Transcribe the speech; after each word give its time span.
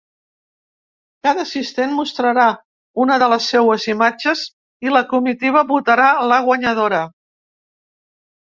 Cada 1.27 1.43
assistent 1.47 1.93
mostrarà 1.97 2.45
una 3.05 3.17
de 3.23 3.27
les 3.33 3.49
seues 3.53 3.87
imatges 3.93 4.43
i 4.89 4.95
la 4.97 5.05
comitiva 5.13 5.65
votarà 5.75 6.09
la 6.33 6.41
guanyadora. 6.49 7.05